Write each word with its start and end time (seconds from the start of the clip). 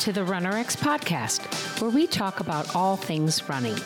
to 0.00 0.12
the 0.12 0.22
RunRx 0.22 0.78
podcast, 0.78 1.78
where 1.78 1.90
we 1.90 2.06
talk 2.06 2.40
about 2.40 2.74
all 2.74 2.96
things 2.96 3.46
running. 3.50 3.76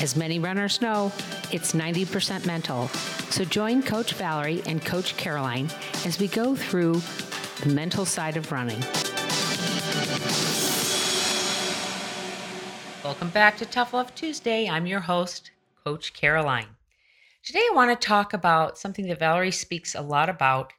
As 0.00 0.14
many 0.14 0.38
runners 0.38 0.80
know, 0.80 1.10
it's 1.50 1.72
90% 1.72 2.46
mental. 2.46 2.86
So 3.28 3.44
join 3.44 3.82
Coach 3.82 4.14
Valerie 4.14 4.62
and 4.66 4.84
Coach 4.84 5.16
Caroline 5.16 5.68
as 6.06 6.20
we 6.20 6.28
go 6.28 6.54
through 6.54 7.02
the 7.64 7.74
mental 7.74 8.04
side 8.04 8.36
of 8.36 8.52
running. 8.52 8.80
Welcome 13.02 13.30
back 13.30 13.56
to 13.56 13.66
Tough 13.66 13.92
Love 13.94 14.14
Tuesday. 14.14 14.68
I'm 14.68 14.86
your 14.86 15.00
host, 15.00 15.50
Coach 15.84 16.14
Caroline. 16.14 16.68
Today 17.42 17.66
I 17.68 17.74
want 17.74 18.00
to 18.00 18.06
talk 18.06 18.32
about 18.32 18.78
something 18.78 19.08
that 19.08 19.18
Valerie 19.18 19.50
speaks 19.50 19.96
a 19.96 20.02
lot 20.02 20.28
about 20.28 20.72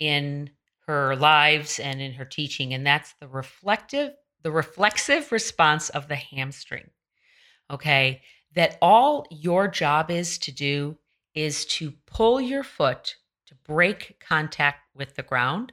in 0.00 0.48
her 0.86 1.16
lives 1.16 1.78
and 1.78 2.00
in 2.00 2.12
her 2.12 2.24
teaching, 2.24 2.72
and 2.72 2.86
that's 2.86 3.14
the 3.20 3.28
reflective, 3.28 4.12
the 4.42 4.50
reflexive 4.50 5.32
response 5.32 5.88
of 5.90 6.08
the 6.08 6.16
hamstring. 6.16 6.90
Okay, 7.70 8.22
that 8.54 8.78
all 8.80 9.26
your 9.30 9.68
job 9.68 10.10
is 10.10 10.38
to 10.38 10.52
do 10.52 10.96
is 11.34 11.66
to 11.66 11.92
pull 12.06 12.40
your 12.40 12.62
foot 12.62 13.16
to 13.46 13.54
break 13.64 14.18
contact 14.20 14.80
with 14.94 15.14
the 15.16 15.22
ground 15.22 15.72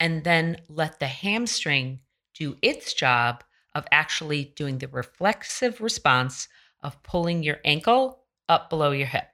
and 0.00 0.24
then 0.24 0.56
let 0.68 0.98
the 0.98 1.06
hamstring 1.06 2.00
do 2.34 2.56
its 2.62 2.94
job 2.94 3.44
of 3.74 3.86
actually 3.92 4.52
doing 4.56 4.78
the 4.78 4.88
reflexive 4.88 5.80
response 5.80 6.48
of 6.82 7.02
pulling 7.02 7.42
your 7.42 7.58
ankle 7.64 8.24
up 8.48 8.70
below 8.70 8.90
your 8.90 9.06
hip. 9.06 9.28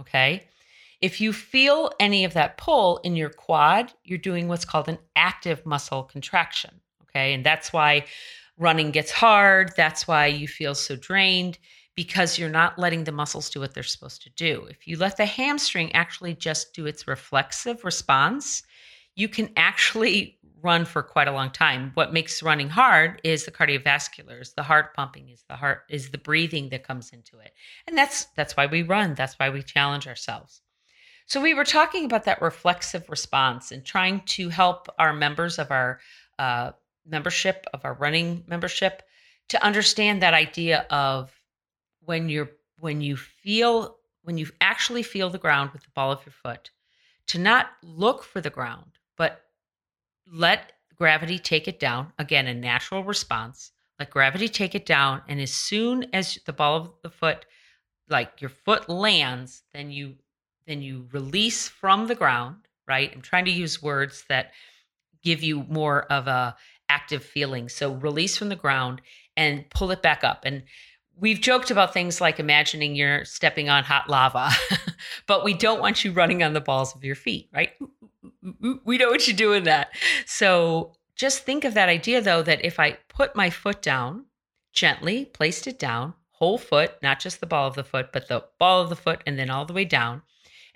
Okay. 0.00 0.46
If 1.00 1.20
you 1.20 1.32
feel 1.32 1.90
any 2.00 2.24
of 2.24 2.34
that 2.34 2.56
pull 2.56 2.98
in 2.98 3.16
your 3.16 3.30
quad, 3.30 3.92
you're 4.04 4.18
doing 4.18 4.48
what's 4.48 4.64
called 4.64 4.88
an 4.88 4.98
active 5.14 5.64
muscle 5.66 6.02
contraction. 6.02 6.80
Okay. 7.02 7.34
And 7.34 7.44
that's 7.44 7.72
why 7.72 8.06
running 8.58 8.90
gets 8.90 9.10
hard. 9.10 9.72
That's 9.76 10.08
why 10.08 10.26
you 10.26 10.48
feel 10.48 10.74
so 10.74 10.96
drained 10.96 11.58
because 11.94 12.38
you're 12.38 12.50
not 12.50 12.78
letting 12.78 13.04
the 13.04 13.12
muscles 13.12 13.48
do 13.48 13.60
what 13.60 13.72
they're 13.74 13.82
supposed 13.82 14.22
to 14.22 14.30
do. 14.30 14.66
If 14.70 14.86
you 14.86 14.98
let 14.98 15.16
the 15.16 15.24
hamstring 15.24 15.92
actually 15.94 16.34
just 16.34 16.74
do 16.74 16.86
its 16.86 17.08
reflexive 17.08 17.84
response, 17.84 18.62
you 19.14 19.28
can 19.28 19.50
actually 19.56 20.38
run 20.62 20.84
for 20.84 21.02
quite 21.02 21.28
a 21.28 21.32
long 21.32 21.50
time. 21.50 21.90
What 21.94 22.12
makes 22.12 22.42
running 22.42 22.68
hard 22.68 23.20
is 23.24 23.44
the 23.44 23.50
cardiovasculars, 23.50 24.54
the 24.54 24.62
heart 24.62 24.94
pumping 24.94 25.28
is 25.30 25.44
the 25.48 25.56
heart 25.56 25.84
is 25.88 26.10
the 26.10 26.18
breathing 26.18 26.68
that 26.70 26.84
comes 26.84 27.10
into 27.10 27.38
it. 27.38 27.52
And 27.86 27.96
that's 27.96 28.26
that's 28.36 28.56
why 28.56 28.66
we 28.66 28.82
run. 28.82 29.14
That's 29.14 29.34
why 29.34 29.48
we 29.48 29.62
challenge 29.62 30.06
ourselves. 30.06 30.60
So 31.26 31.40
we 31.40 31.54
were 31.54 31.64
talking 31.64 32.04
about 32.04 32.24
that 32.24 32.40
reflexive 32.40 33.10
response 33.10 33.72
and 33.72 33.84
trying 33.84 34.20
to 34.26 34.48
help 34.48 34.88
our 34.98 35.12
members 35.12 35.58
of 35.58 35.72
our 35.72 35.98
uh, 36.38 36.70
membership, 37.04 37.66
of 37.74 37.84
our 37.84 37.94
running 37.94 38.44
membership, 38.46 39.02
to 39.48 39.62
understand 39.64 40.22
that 40.22 40.34
idea 40.34 40.86
of 40.88 41.32
when 42.00 42.28
you're 42.28 42.50
when 42.78 43.00
you 43.00 43.16
feel 43.16 43.98
when 44.22 44.38
you 44.38 44.48
actually 44.60 45.02
feel 45.02 45.30
the 45.30 45.38
ground 45.38 45.70
with 45.72 45.82
the 45.82 45.90
ball 45.94 46.12
of 46.12 46.24
your 46.24 46.32
foot, 46.32 46.70
to 47.26 47.38
not 47.38 47.70
look 47.82 48.22
for 48.22 48.40
the 48.40 48.50
ground, 48.50 48.98
but 49.16 49.42
let 50.26 50.72
gravity 50.94 51.38
take 51.38 51.66
it 51.66 51.80
down. 51.80 52.12
Again, 52.18 52.46
a 52.46 52.54
natural 52.54 53.02
response. 53.02 53.72
Let 53.98 54.10
gravity 54.10 54.48
take 54.48 54.74
it 54.74 54.86
down, 54.86 55.22
and 55.26 55.40
as 55.40 55.52
soon 55.52 56.06
as 56.12 56.38
the 56.46 56.52
ball 56.52 56.76
of 56.76 56.90
the 57.02 57.10
foot, 57.10 57.46
like 58.08 58.40
your 58.40 58.50
foot 58.50 58.88
lands, 58.88 59.62
then 59.72 59.90
you 59.90 60.16
then 60.66 60.82
you 60.82 61.08
release 61.12 61.68
from 61.68 62.06
the 62.06 62.14
ground, 62.14 62.56
right? 62.88 63.10
I'm 63.14 63.22
trying 63.22 63.44
to 63.46 63.50
use 63.50 63.82
words 63.82 64.24
that 64.28 64.52
give 65.22 65.42
you 65.42 65.64
more 65.68 66.04
of 66.04 66.26
a 66.26 66.56
active 66.88 67.24
feeling. 67.24 67.68
So 67.68 67.94
release 67.94 68.36
from 68.36 68.48
the 68.48 68.56
ground 68.56 69.02
and 69.36 69.68
pull 69.70 69.90
it 69.90 70.02
back 70.02 70.22
up. 70.24 70.44
And 70.44 70.62
we've 71.16 71.40
joked 71.40 71.70
about 71.70 71.92
things 71.92 72.20
like 72.20 72.38
imagining 72.38 72.94
you're 72.94 73.24
stepping 73.24 73.68
on 73.68 73.84
hot 73.84 74.08
lava, 74.08 74.50
but 75.26 75.44
we 75.44 75.54
don't 75.54 75.80
want 75.80 76.04
you 76.04 76.12
running 76.12 76.42
on 76.42 76.52
the 76.52 76.60
balls 76.60 76.94
of 76.94 77.04
your 77.04 77.14
feet, 77.14 77.48
right? 77.52 77.72
We 78.84 78.98
don't 78.98 79.10
want 79.10 79.26
you 79.26 79.34
doing 79.34 79.64
that. 79.64 79.88
So 80.26 80.92
just 81.16 81.44
think 81.44 81.64
of 81.64 81.74
that 81.74 81.88
idea 81.88 82.20
though 82.20 82.42
that 82.42 82.64
if 82.64 82.78
I 82.78 82.98
put 83.08 83.34
my 83.34 83.50
foot 83.50 83.82
down 83.82 84.26
gently, 84.72 85.24
placed 85.24 85.66
it 85.66 85.78
down, 85.78 86.14
whole 86.30 86.58
foot, 86.58 87.02
not 87.02 87.18
just 87.18 87.40
the 87.40 87.46
ball 87.46 87.66
of 87.66 87.74
the 87.74 87.84
foot, 87.84 88.12
but 88.12 88.28
the 88.28 88.44
ball 88.58 88.82
of 88.82 88.90
the 88.90 88.96
foot 88.96 89.22
and 89.26 89.38
then 89.38 89.50
all 89.50 89.64
the 89.64 89.72
way 89.72 89.86
down, 89.86 90.22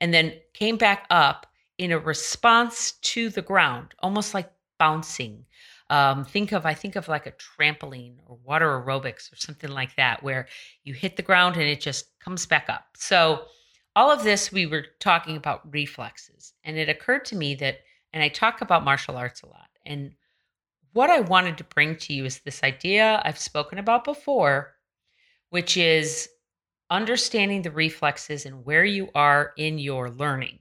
and 0.00 0.12
then 0.12 0.34
came 0.54 0.76
back 0.76 1.06
up 1.10 1.46
in 1.78 1.92
a 1.92 1.98
response 1.98 2.92
to 3.02 3.28
the 3.30 3.42
ground, 3.42 3.94
almost 4.00 4.34
like 4.34 4.50
bouncing. 4.78 5.44
Um, 5.88 6.24
think 6.24 6.52
of, 6.52 6.66
I 6.66 6.74
think 6.74 6.94
of 6.96 7.08
like 7.08 7.26
a 7.26 7.32
trampoline 7.32 8.16
or 8.26 8.38
water 8.44 8.66
aerobics 8.66 9.32
or 9.32 9.36
something 9.36 9.70
like 9.70 9.96
that, 9.96 10.22
where 10.22 10.46
you 10.84 10.94
hit 10.94 11.16
the 11.16 11.22
ground 11.22 11.56
and 11.56 11.64
it 11.64 11.80
just 11.80 12.18
comes 12.20 12.46
back 12.46 12.68
up. 12.68 12.84
So, 12.96 13.42
all 13.96 14.10
of 14.10 14.22
this, 14.22 14.52
we 14.52 14.66
were 14.66 14.86
talking 15.00 15.36
about 15.36 15.72
reflexes. 15.72 16.52
And 16.62 16.76
it 16.78 16.88
occurred 16.88 17.24
to 17.26 17.36
me 17.36 17.56
that, 17.56 17.80
and 18.12 18.22
I 18.22 18.28
talk 18.28 18.60
about 18.60 18.84
martial 18.84 19.16
arts 19.16 19.42
a 19.42 19.46
lot. 19.46 19.68
And 19.84 20.12
what 20.92 21.10
I 21.10 21.20
wanted 21.20 21.58
to 21.58 21.64
bring 21.64 21.96
to 21.96 22.14
you 22.14 22.24
is 22.24 22.38
this 22.40 22.62
idea 22.62 23.20
I've 23.24 23.38
spoken 23.38 23.78
about 23.78 24.04
before, 24.04 24.74
which 25.50 25.76
is 25.76 26.28
understanding 26.90 27.62
the 27.62 27.70
reflexes 27.70 28.44
and 28.44 28.64
where 28.64 28.84
you 28.84 29.08
are 29.14 29.52
in 29.56 29.78
your 29.78 30.10
learning. 30.10 30.58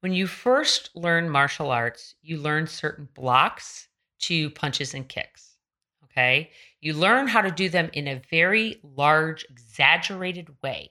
When 0.00 0.12
you 0.12 0.26
first 0.26 0.90
learn 0.94 1.28
martial 1.28 1.70
arts, 1.70 2.14
you 2.22 2.36
learn 2.38 2.66
certain 2.66 3.08
blocks 3.14 3.88
to 4.20 4.50
punches 4.50 4.94
and 4.94 5.08
kicks. 5.08 5.56
Okay. 6.04 6.50
You 6.80 6.94
learn 6.94 7.26
how 7.26 7.40
to 7.40 7.50
do 7.50 7.68
them 7.68 7.90
in 7.92 8.06
a 8.06 8.22
very 8.30 8.80
large, 8.82 9.44
exaggerated 9.50 10.48
way. 10.62 10.90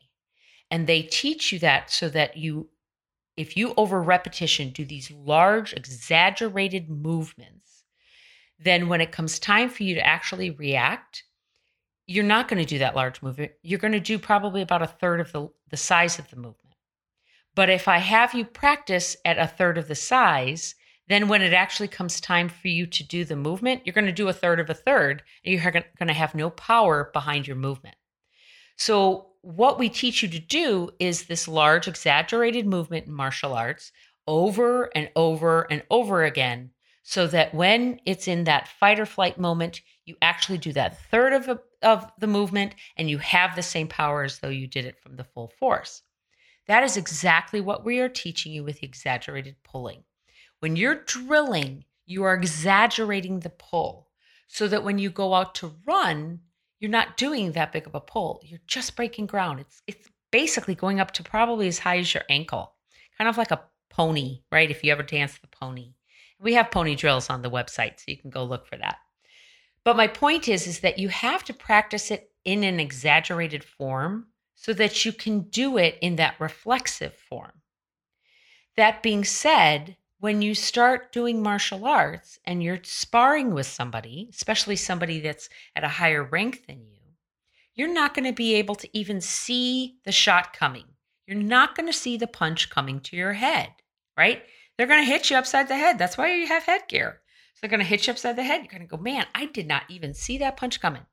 And 0.69 0.87
they 0.87 1.03
teach 1.03 1.51
you 1.51 1.59
that 1.59 1.91
so 1.91 2.09
that 2.09 2.35
you, 2.35 2.69
if 3.37 3.55
you 3.55 3.73
over 3.77 4.01
repetition 4.01 4.71
do 4.71 4.83
these 4.83 5.11
large, 5.11 5.73
exaggerated 5.73 6.89
movements, 6.89 7.83
then 8.59 8.89
when 8.89 8.99
it 8.99 9.11
comes 9.11 9.39
time 9.39 9.69
for 9.69 9.83
you 9.83 9.95
to 9.95 10.05
actually 10.05 10.49
react, 10.49 11.23
you're 12.05 12.23
not 12.23 12.47
going 12.47 12.61
to 12.61 12.67
do 12.67 12.79
that 12.79 12.95
large 12.95 13.21
movement. 13.21 13.53
You're 13.61 13.79
going 13.79 13.93
to 13.93 13.99
do 13.99 14.19
probably 14.19 14.61
about 14.61 14.81
a 14.81 14.87
third 14.87 15.19
of 15.19 15.31
the, 15.31 15.49
the 15.69 15.77
size 15.77 16.19
of 16.19 16.29
the 16.29 16.35
movement. 16.35 16.75
But 17.55 17.69
if 17.69 17.87
I 17.87 17.99
have 17.99 18.33
you 18.33 18.45
practice 18.45 19.15
at 19.25 19.37
a 19.37 19.47
third 19.47 19.77
of 19.77 19.87
the 19.87 19.95
size, 19.95 20.75
then 21.07 21.27
when 21.27 21.41
it 21.41 21.53
actually 21.53 21.87
comes 21.87 22.19
time 22.19 22.49
for 22.49 22.67
you 22.67 22.85
to 22.87 23.03
do 23.03 23.25
the 23.25 23.35
movement, 23.35 23.81
you're 23.85 23.93
going 23.93 24.05
to 24.05 24.11
do 24.11 24.29
a 24.29 24.33
third 24.33 24.59
of 24.59 24.69
a 24.69 24.73
third, 24.73 25.23
and 25.43 25.53
you're 25.53 25.71
going 25.71 26.07
to 26.07 26.13
have 26.13 26.33
no 26.33 26.49
power 26.49 27.09
behind 27.13 27.47
your 27.47 27.57
movement. 27.57 27.95
So, 28.77 29.27
what 29.41 29.77
we 29.77 29.89
teach 29.89 30.23
you 30.23 30.29
to 30.29 30.39
do 30.39 30.89
is 30.99 31.23
this 31.23 31.49
large, 31.49 31.87
exaggerated 31.87 32.65
movement 32.65 33.07
in 33.07 33.13
martial 33.13 33.53
arts 33.53 33.91
over 34.25 34.89
and 34.95 35.09
over 35.17 35.67
and 35.69 35.83
over 35.91 36.23
again, 36.23 36.71
so 37.03 37.27
that 37.27 37.53
when 37.53 37.99
it's 38.05 38.27
in 38.27 38.45
that 38.45 38.69
fight 38.69 39.01
or 39.01 39.05
flight 39.05 39.37
moment, 39.37 39.81
you 40.05 40.15
actually 40.21 40.57
do 40.57 40.73
that 40.73 40.99
third 41.09 41.33
of, 41.33 41.47
a, 41.47 41.59
of 41.81 42.11
the 42.19 42.27
movement 42.27 42.75
and 42.97 43.09
you 43.09 43.17
have 43.19 43.55
the 43.55 43.61
same 43.61 43.87
power 43.87 44.23
as 44.23 44.39
though 44.39 44.49
you 44.49 44.67
did 44.67 44.85
it 44.85 44.99
from 44.99 45.15
the 45.15 45.23
full 45.23 45.47
force. 45.59 46.01
That 46.67 46.83
is 46.83 46.97
exactly 46.97 47.61
what 47.61 47.85
we 47.85 47.99
are 47.99 48.09
teaching 48.09 48.51
you 48.53 48.63
with 48.63 48.83
exaggerated 48.83 49.55
pulling. 49.63 50.03
When 50.59 50.75
you're 50.75 51.03
drilling, 51.03 51.85
you 52.05 52.23
are 52.23 52.33
exaggerating 52.33 53.39
the 53.39 53.49
pull 53.49 54.09
so 54.47 54.67
that 54.67 54.83
when 54.83 54.99
you 54.99 55.09
go 55.09 55.33
out 55.33 55.55
to 55.55 55.73
run, 55.85 56.39
you're 56.79 56.91
not 56.91 57.17
doing 57.17 57.53
that 57.53 57.71
big 57.71 57.87
of 57.87 57.95
a 57.95 57.99
pull. 57.99 58.41
You're 58.43 58.59
just 58.67 58.95
breaking 58.95 59.25
ground. 59.25 59.59
It's 59.59 59.81
it's 59.87 60.09
basically 60.31 60.75
going 60.75 60.99
up 60.99 61.11
to 61.11 61.23
probably 61.23 61.67
as 61.67 61.79
high 61.79 61.97
as 61.97 62.13
your 62.13 62.23
ankle, 62.29 62.73
kind 63.17 63.29
of 63.29 63.37
like 63.37 63.51
a 63.51 63.63
pony, 63.89 64.41
right? 64.51 64.69
If 64.69 64.83
you 64.83 64.91
ever 64.91 65.03
dance 65.03 65.37
the 65.37 65.47
pony. 65.47 65.93
We 66.39 66.55
have 66.55 66.71
pony 66.71 66.95
drills 66.95 67.29
on 67.29 67.41
the 67.41 67.51
website, 67.51 67.99
so 67.99 68.05
you 68.07 68.17
can 68.17 68.29
go 68.29 68.43
look 68.43 68.67
for 68.67 68.75
that. 68.77 68.97
But 69.83 69.97
my 69.97 70.07
point 70.07 70.47
is 70.47 70.67
is 70.67 70.79
that 70.79 70.99
you 70.99 71.09
have 71.09 71.43
to 71.45 71.53
practice 71.53 72.09
it 72.11 72.31
in 72.45 72.63
an 72.63 72.79
exaggerated 72.79 73.63
form 73.63 74.27
so 74.55 74.73
that 74.73 75.03
you 75.03 75.11
can 75.11 75.41
do 75.41 75.77
it 75.77 75.97
in 76.01 76.15
that 76.17 76.39
reflexive 76.39 77.13
form. 77.13 77.61
That 78.77 79.03
being 79.03 79.23
said, 79.23 79.97
when 80.19 80.41
you 80.41 80.55
start 80.55 81.11
doing 81.11 81.43
martial 81.43 81.85
arts 81.85 82.39
and 82.45 82.63
you're 82.63 82.79
sparring 82.83 83.53
with 83.53 83.67
somebody, 83.67 84.29
especially 84.31 84.77
somebody 84.77 85.19
that's 85.19 85.49
at 85.75 85.83
a 85.83 85.89
higher 85.89 86.23
rank 86.23 86.65
than 86.65 86.85
you, 86.85 86.99
you're 87.75 87.93
not 87.93 88.13
going 88.13 88.25
to 88.25 88.33
be 88.33 88.55
able 88.55 88.75
to 88.75 88.97
even 88.97 89.19
see 89.19 89.97
the 90.05 90.11
shot 90.11 90.53
coming. 90.53 90.85
You're 91.27 91.37
not 91.37 91.75
going 91.75 91.87
to 91.87 91.93
see 91.93 92.15
the 92.15 92.27
punch 92.27 92.69
coming 92.69 92.99
to 93.01 93.17
your 93.17 93.33
head, 93.33 93.69
right? 94.17 94.43
They're 94.77 94.87
going 94.87 95.03
to 95.03 95.11
hit 95.11 95.29
you 95.29 95.37
upside 95.37 95.67
the 95.67 95.75
head. 95.75 95.99
That's 95.99 96.17
why 96.17 96.33
you 96.33 96.47
have 96.47 96.63
headgear. 96.63 97.19
They're 97.63 97.69
going 97.69 97.79
to 97.79 97.85
hit 97.85 98.07
you 98.07 98.11
upside 98.11 98.35
the 98.35 98.43
head. 98.43 98.59
You're 98.59 98.77
going 98.77 98.81
to 98.81 98.97
go, 98.97 99.01
man, 99.01 99.25
I 99.33 99.45
did 99.45 99.69
not 99.69 99.83
even 99.87 100.13
see 100.13 100.37
that 100.39 100.57
punch 100.57 100.81
coming. 100.81 101.05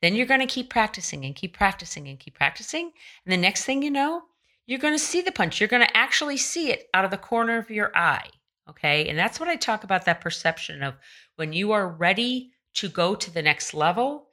Then 0.00 0.14
you're 0.14 0.24
going 0.24 0.38
to 0.38 0.46
keep 0.46 0.70
practicing 0.70 1.24
and 1.24 1.34
keep 1.34 1.52
practicing 1.52 2.06
and 2.06 2.16
keep 2.16 2.34
practicing. 2.36 2.92
And 3.24 3.32
the 3.32 3.36
next 3.36 3.64
thing 3.64 3.82
you 3.82 3.90
know, 3.90 4.22
you're 4.66 4.78
going 4.78 4.94
to 4.94 5.00
see 5.00 5.20
the 5.20 5.32
punch. 5.32 5.58
You're 5.58 5.68
going 5.68 5.84
to 5.84 5.96
actually 5.96 6.36
see 6.36 6.70
it 6.70 6.88
out 6.94 7.04
of 7.04 7.10
the 7.10 7.16
corner 7.16 7.58
of 7.58 7.70
your 7.70 7.90
eye. 7.96 8.28
Okay. 8.68 9.08
And 9.08 9.18
that's 9.18 9.40
what 9.40 9.48
I 9.48 9.56
talk 9.56 9.82
about 9.82 10.04
that 10.04 10.20
perception 10.20 10.84
of 10.84 10.94
when 11.34 11.52
you 11.52 11.72
are 11.72 11.88
ready 11.88 12.52
to 12.74 12.88
go 12.88 13.16
to 13.16 13.28
the 13.28 13.42
next 13.42 13.74
level, 13.74 14.28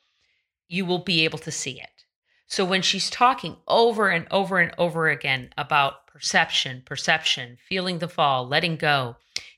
you 0.67 0.85
will 0.85 0.99
be 0.99 1.25
able 1.25 1.39
to 1.39 1.49
see 1.49 1.81
it. 1.81 2.05
So 2.45 2.65
when 2.65 2.83
she's 2.83 3.09
talking 3.09 3.57
over 3.67 4.09
and 4.09 4.27
over 4.29 4.59
and 4.59 4.75
over 4.77 5.09
again 5.09 5.49
about 5.57 6.05
perception, 6.05 6.83
perception, 6.85 7.57
feeling 7.67 7.97
the 7.97 8.07
fall, 8.07 8.47
letting 8.47 8.75
go, 8.75 9.15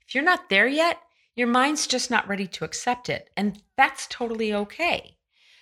if 0.08 0.16
you're 0.16 0.24
not 0.24 0.48
there 0.48 0.66
yet, 0.66 0.98
your 1.36 1.48
mind's 1.48 1.88
just 1.88 2.12
not 2.12 2.28
ready 2.28 2.48
to 2.48 2.66
accept 2.66 3.10
it. 3.10 3.30
And 3.38 3.62
that's 3.78 4.08
totally 4.08 4.54
okay. 4.54 5.18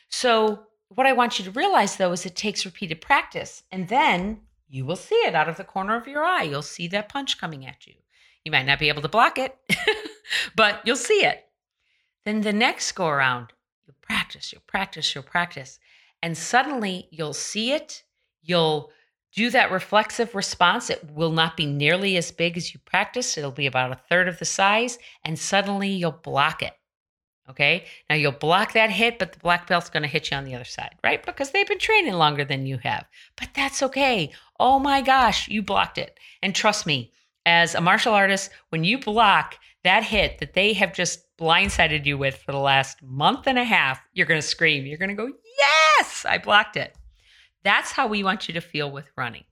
So, 0.09 0.63
what 0.89 1.05
I 1.05 1.13
want 1.13 1.37
you 1.37 1.45
to 1.45 1.51
realize 1.51 1.97
though 1.97 2.13
is 2.13 2.25
it 2.25 2.35
takes 2.35 2.65
repeated 2.65 3.01
practice. 3.01 3.63
And 3.71 3.89
then 3.89 4.41
you 4.69 4.85
will 4.85 4.95
see 4.95 5.15
it 5.15 5.35
out 5.35 5.49
of 5.49 5.57
the 5.57 5.63
corner 5.63 5.95
of 5.95 6.07
your 6.07 6.23
eye. 6.23 6.43
You'll 6.43 6.61
see 6.61 6.87
that 6.89 7.09
punch 7.09 7.39
coming 7.39 7.65
at 7.65 7.85
you. 7.87 7.93
You 8.43 8.51
might 8.51 8.65
not 8.65 8.79
be 8.79 8.89
able 8.89 9.01
to 9.01 9.09
block 9.09 9.37
it, 9.37 9.57
but 10.55 10.81
you'll 10.85 10.95
see 10.95 11.25
it. 11.25 11.45
Then 12.25 12.41
the 12.41 12.53
next 12.53 12.93
go 12.93 13.07
around, 13.07 13.53
you'll 13.85 13.95
practice, 14.01 14.51
you'll 14.51 14.61
practice, 14.67 15.13
you'll 15.13 15.23
practice. 15.23 15.79
And 16.21 16.37
suddenly 16.37 17.07
you'll 17.11 17.33
see 17.33 17.73
it. 17.73 18.03
You'll 18.41 18.91
do 19.33 19.49
that 19.51 19.71
reflexive 19.71 20.35
response. 20.35 20.89
It 20.89 21.11
will 21.11 21.31
not 21.31 21.57
be 21.57 21.65
nearly 21.65 22.17
as 22.17 22.31
big 22.31 22.57
as 22.57 22.73
you 22.73 22.79
practice. 22.85 23.37
It'll 23.37 23.51
be 23.51 23.67
about 23.67 23.91
a 23.91 24.01
third 24.09 24.27
of 24.27 24.39
the 24.39 24.45
size. 24.45 24.97
And 25.23 25.37
suddenly 25.37 25.89
you'll 25.89 26.11
block 26.11 26.63
it. 26.63 26.73
Okay. 27.49 27.85
Now 28.09 28.15
you'll 28.15 28.33
block 28.33 28.73
that 28.73 28.89
hit, 28.89 29.19
but 29.19 29.31
the 29.31 29.39
black 29.39 29.67
belt's 29.67 29.89
going 29.89 30.03
to 30.03 30.09
hit 30.09 30.31
you 30.31 30.37
on 30.37 30.43
the 30.43 30.55
other 30.55 30.65
side, 30.65 30.95
right? 31.03 31.25
Because 31.25 31.51
they've 31.51 31.67
been 31.67 31.79
training 31.79 32.13
longer 32.13 32.43
than 32.43 32.65
you 32.65 32.77
have. 32.79 33.05
But 33.37 33.49
that's 33.53 33.81
okay. 33.83 34.31
Oh 34.59 34.79
my 34.79 35.01
gosh, 35.01 35.47
you 35.47 35.61
blocked 35.61 35.97
it. 35.97 36.19
And 36.41 36.53
trust 36.53 36.85
me, 36.85 37.13
as 37.45 37.73
a 37.73 37.81
martial 37.81 38.13
artist, 38.13 38.49
when 38.69 38.83
you 38.83 38.97
block 38.97 39.55
that 39.85 40.03
hit 40.03 40.39
that 40.39 40.53
they 40.53 40.73
have 40.73 40.93
just 40.93 41.23
blindsided 41.37 42.05
you 42.05 42.17
with 42.17 42.35
for 42.37 42.51
the 42.51 42.57
last 42.57 43.01
month 43.01 43.47
and 43.47 43.57
a 43.57 43.63
half, 43.63 44.01
you're 44.13 44.25
going 44.25 44.41
to 44.41 44.45
scream. 44.45 44.85
You're 44.85 44.97
going 44.97 45.09
to 45.09 45.15
go, 45.15 45.31
Yes, 45.97 46.25
I 46.27 46.39
blocked 46.39 46.75
it. 46.75 46.96
That's 47.67 47.91
how 47.91 48.07
we 48.07 48.23
want 48.23 48.47
you 48.47 48.53
to 48.53 48.61
feel 48.61 48.89
with 48.89 49.11
running. 49.17 49.43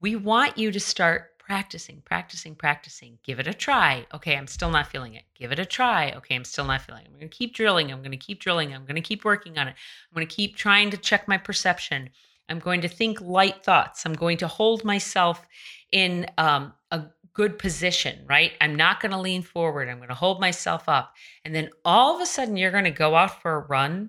We 0.00 0.16
want 0.16 0.56
you 0.56 0.72
to 0.72 0.80
start 0.80 1.38
practicing, 1.38 2.00
practicing, 2.06 2.54
practicing. 2.54 3.18
Give 3.22 3.38
it 3.38 3.46
a 3.46 3.52
try. 3.52 4.06
Okay, 4.14 4.34
I'm 4.34 4.46
still 4.46 4.70
not 4.70 4.86
feeling 4.86 5.12
it. 5.12 5.24
Give 5.34 5.52
it 5.52 5.58
a 5.58 5.66
try. 5.66 6.12
Okay, 6.12 6.34
I'm 6.34 6.44
still 6.44 6.64
not 6.64 6.80
feeling 6.80 7.02
it. 7.02 7.08
I'm 7.08 7.18
going 7.18 7.28
to 7.28 7.36
keep 7.36 7.54
drilling. 7.54 7.92
I'm 7.92 7.98
going 7.98 8.12
to 8.12 8.16
keep 8.16 8.40
drilling. 8.40 8.72
I'm 8.72 8.86
going 8.86 8.94
to 8.94 9.02
keep 9.02 9.26
working 9.26 9.58
on 9.58 9.68
it. 9.68 9.72
I'm 9.72 10.14
going 10.14 10.26
to 10.26 10.34
keep 10.34 10.56
trying 10.56 10.88
to 10.88 10.96
check 10.96 11.28
my 11.28 11.36
perception. 11.36 12.08
I'm 12.48 12.60
going 12.60 12.80
to 12.80 12.88
think 12.88 13.20
light 13.20 13.62
thoughts. 13.62 14.06
I'm 14.06 14.14
going 14.14 14.38
to 14.38 14.48
hold 14.48 14.82
myself 14.82 15.46
in 15.92 16.28
um, 16.38 16.72
a 16.90 17.08
good 17.34 17.58
position, 17.58 18.20
right? 18.26 18.52
I'm 18.62 18.74
not 18.74 19.00
going 19.00 19.12
to 19.12 19.20
lean 19.20 19.42
forward. 19.42 19.90
I'm 19.90 19.98
going 19.98 20.08
to 20.08 20.14
hold 20.14 20.40
myself 20.40 20.88
up. 20.88 21.12
And 21.44 21.54
then 21.54 21.68
all 21.84 22.16
of 22.16 22.22
a 22.22 22.26
sudden, 22.26 22.56
you're 22.56 22.70
going 22.70 22.84
to 22.84 22.90
go 22.90 23.14
out 23.14 23.42
for 23.42 23.56
a 23.56 23.66
run. 23.66 24.08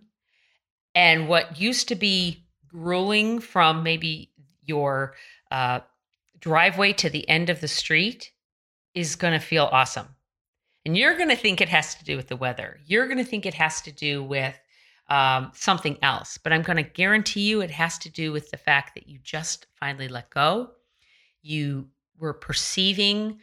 And 0.96 1.28
what 1.28 1.60
used 1.60 1.90
to 1.90 1.96
be 1.96 2.46
grueling 2.72 3.40
from 3.40 3.84
maybe 3.84 4.32
your 4.64 5.16
uh, 5.52 5.82
driveway 6.40 6.94
to 6.94 7.10
the 7.10 7.28
end 7.28 7.50
of 7.50 7.62
the 7.62 7.68
street 7.68 8.32
is 8.94 9.16
going 9.16 9.34
to 9.34 9.46
feel 9.46 9.70
awesome. 9.72 10.08
And 10.86 10.98
you're 10.98 11.16
going 11.16 11.30
to 11.30 11.36
think 11.36 11.62
it 11.62 11.70
has 11.70 11.96
to 11.96 12.04
do 12.04 12.18
with 12.18 12.28
the 12.28 12.36
weather. 12.36 12.80
You're 12.86 13.06
going 13.06 13.20
to 13.20 13.24
think 13.24 13.46
it 13.46 13.54
has 13.54 13.82
to 13.82 13.92
do 13.92 14.24
with 14.24 14.60
um, 15.10 15.52
something 15.54 15.98
else. 16.02 16.38
But 16.38 16.54
I'm 16.54 16.64
going 16.64 16.78
to 16.78 16.84
guarantee 16.84 17.42
you 17.42 17.62
it 17.62 17.72
has 17.72 17.98
to 18.00 18.10
do 18.10 18.32
with 18.32 18.50
the 18.50 18.58
fact 18.58 18.96
that 18.96 19.08
you 19.08 19.20
just 19.22 19.68
finally 19.76 20.08
let 20.08 20.30
go. 20.30 20.72
You 21.44 21.88
were 22.18 22.34
perceiving 22.34 23.40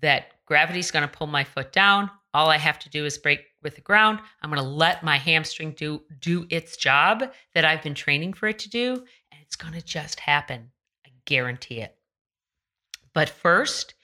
that 0.00 0.32
gravity's 0.46 0.90
going 0.90 1.08
to 1.08 1.16
pull 1.16 1.26
my 1.26 1.44
foot 1.44 1.72
down. 1.72 2.10
All 2.32 2.48
I 2.48 2.58
have 2.58 2.78
to 2.80 2.90
do 2.90 3.04
is 3.04 3.18
break 3.18 3.40
with 3.62 3.74
the 3.74 3.80
ground. 3.80 4.20
I'm 4.42 4.50
going 4.50 4.62
to 4.62 4.68
let 4.68 5.02
my 5.02 5.16
hamstring 5.16 5.72
do 5.72 6.02
do 6.20 6.46
its 6.50 6.76
job 6.76 7.24
that 7.54 7.64
I've 7.64 7.82
been 7.82 7.94
training 7.94 8.34
for 8.34 8.46
it 8.48 8.58
to 8.60 8.70
do, 8.70 8.94
and 9.32 9.40
it's 9.42 9.56
going 9.56 9.74
to 9.74 9.82
just 9.82 10.20
happen. 10.20 10.70
I 11.04 11.10
guarantee 11.24 11.80
it. 11.80 11.96
But 13.12 13.28
first, 13.28 13.94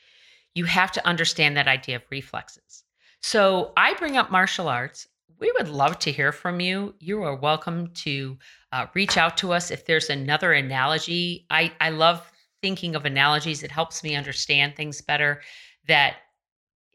you 0.55 0.64
have 0.64 0.90
to 0.93 1.06
understand 1.06 1.56
that 1.56 1.69
idea 1.69 1.96
of 1.96 2.02
reflexes. 2.11 2.84
So 3.23 3.73
I 3.76 3.94
bring 3.94 4.17
up 4.17 4.31
martial 4.31 4.69
arts. 4.69 5.06
We 5.38 5.52
would 5.58 5.69
love 5.69 5.99
to 6.00 6.12
hear 6.12 6.32
from 6.32 6.61
you. 6.61 6.94
You 6.99 7.23
are 7.23 7.37
welcome 7.37 7.88
to 7.94 8.38
uh, 8.73 8.87
reach 8.94 9.17
out 9.17 9.37
to 9.38 9.52
us 9.52 9.70
if 9.70 9.84
there's 9.84 10.11
another 10.11 10.52
analogy. 10.52 11.46
I, 11.50 11.73
I 11.81 11.90
love 11.90 12.32
thinking 12.62 12.96
of 12.96 13.05
analogies. 13.05 13.62
It 13.62 13.70
helps 13.70 14.02
me 14.02 14.17
understand 14.17 14.75
things 14.75 15.00
better. 15.02 15.43
That 15.87 16.17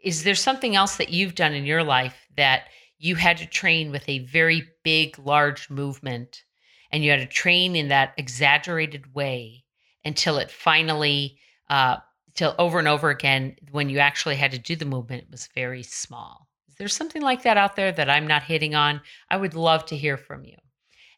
is 0.02 0.24
there 0.24 0.36
something 0.36 0.76
else 0.76 0.98
that 0.98 1.10
you've 1.10 1.36
done 1.36 1.54
in 1.54 1.66
your 1.66 1.84
life 1.84 2.28
that 2.36 2.64
you 2.98 3.16
had 3.16 3.38
to 3.38 3.48
train 3.48 3.92
with 3.92 4.08
a 4.08 4.20
very 4.20 4.68
big, 4.84 5.18
large 5.20 5.70
movement 5.70 6.44
and 6.92 7.04
you 7.04 7.12
had 7.12 7.20
to 7.20 7.26
train 7.26 7.76
in 7.76 7.88
that 7.88 8.14
exaggerated 8.18 9.14
way 9.14 9.64
until 10.04 10.38
it 10.38 10.52
finally, 10.52 11.38
uh, 11.70 11.98
till 12.36 12.56
over 12.60 12.80
and 12.80 12.88
over 12.88 13.10
again, 13.10 13.56
when 13.72 13.90
you 13.90 14.00
actually 14.00 14.36
had 14.36 14.52
to 14.52 14.60
do 14.60 14.76
the 14.76 14.86
movement, 14.86 15.24
it 15.24 15.32
was 15.32 15.50
very 15.56 15.84
small. 15.84 16.48
Is 16.68 16.76
there 16.76 16.88
something 16.88 17.22
like 17.22 17.44
that 17.44 17.58
out 17.58 17.76
there 17.76 17.92
that 17.92 18.10
I'm 18.10 18.28
not 18.28 18.44
hitting 18.44 18.76
on? 18.76 19.02
I 19.30 19.38
would 19.38 19.54
love 19.54 19.86
to 19.88 19.98
hear 19.98 20.18
from 20.18 20.44
you. 20.44 20.58